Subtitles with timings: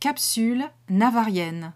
[0.00, 1.72] Capsule navarienne.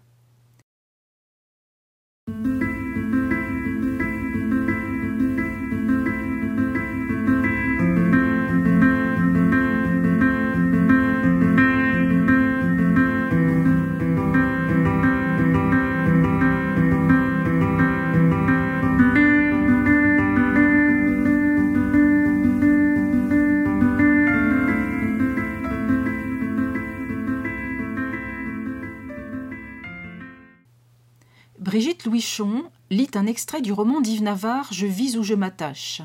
[31.63, 36.03] Brigitte Louichon lit un extrait du roman d'Yves Navarre Je vis où je m'attache.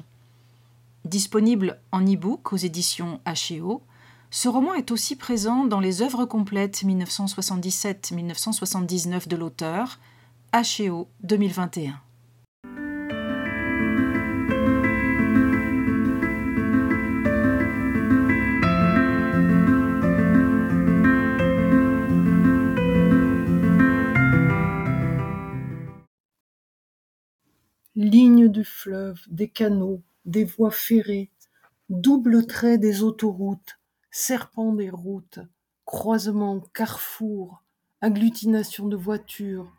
[1.03, 3.81] Disponible en e-book aux éditions H&O,
[4.29, 9.97] ce roman est aussi présent dans les œuvres complètes 1977-1979 de l'auteur,
[10.53, 11.99] H&O 2021.
[27.99, 31.31] Lignes du fleuve, des canaux, des voies ferrées,
[31.89, 33.79] double trait des autoroutes,
[34.11, 35.39] serpent des routes,
[35.83, 37.63] croisements, carrefours,
[38.01, 39.73] agglutination de voitures,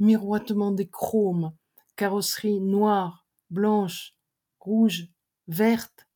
[0.00, 1.52] miroitement des chromes,
[1.94, 4.16] carrosseries noires, blanches,
[4.58, 5.06] rouges,
[5.46, 6.08] vertes,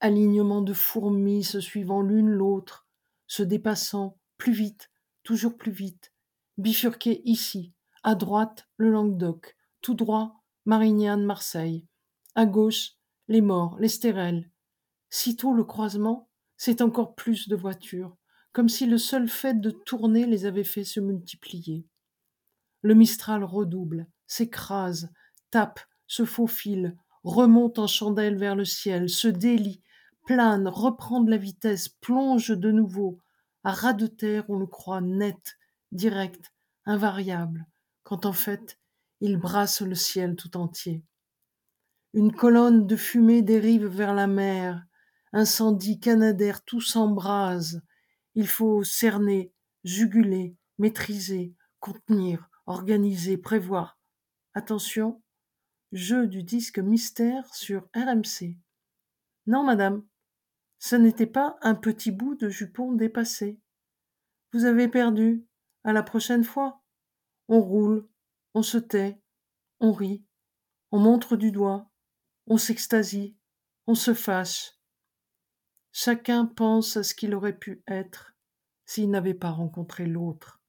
[0.00, 2.86] alignement de fourmis se suivant l'une l'autre,
[3.26, 4.90] se dépassant plus vite,
[5.22, 6.14] toujours plus vite,
[6.56, 7.74] bifurquées ici,
[8.04, 11.84] à droite le Languedoc, tout droit Marignane, Marseille.
[12.34, 12.92] À gauche,
[13.28, 14.50] les morts, les stérelles.
[15.10, 18.16] Sitôt le croisement, c'est encore plus de voitures,
[18.52, 21.86] comme si le seul fait de tourner les avait fait se multiplier.
[22.80, 25.10] Le Mistral redouble, s'écrase,
[25.50, 29.82] tape, se faufile, remonte en chandelle vers le ciel, se délie,
[30.26, 33.20] plane, reprend de la vitesse, plonge de nouveau.
[33.64, 35.58] À ras de terre, on le croit net,
[35.92, 36.52] direct,
[36.86, 37.66] invariable,
[38.02, 38.78] quand en fait,
[39.24, 41.02] il brasse le ciel tout entier.
[42.12, 44.84] Une colonne de fumée dérive vers la mer,
[45.32, 47.80] incendie canadaire, tout s'embrase.
[48.34, 49.50] Il faut cerner,
[49.82, 53.98] juguler, maîtriser, contenir, organiser, prévoir.
[54.52, 55.22] Attention,
[55.92, 58.58] jeu du disque mystère sur RMC.
[59.46, 60.04] Non, madame,
[60.78, 63.58] ce n'était pas un petit bout de jupon dépassé.
[64.52, 65.46] Vous avez perdu.
[65.82, 66.82] À la prochaine fois.
[67.48, 68.06] On roule,
[68.54, 69.20] on se tait,
[69.80, 70.24] on rit,
[70.92, 71.90] on montre du doigt,
[72.46, 73.36] on s'extasie,
[73.86, 74.72] on se fâche.
[75.92, 78.34] Chacun pense à ce qu'il aurait pu être
[78.86, 80.60] s'il n'avait pas rencontré l'autre.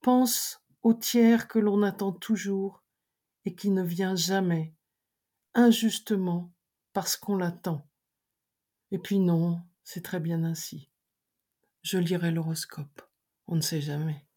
[0.00, 2.84] Pense au tiers que l'on attend toujours
[3.44, 4.74] et qui ne vient jamais,
[5.54, 6.52] injustement
[6.92, 7.88] parce qu'on l'attend.
[8.90, 10.90] Et puis non, c'est très bien ainsi.
[11.82, 13.02] Je lirai l'horoscope,
[13.46, 14.27] on ne sait jamais.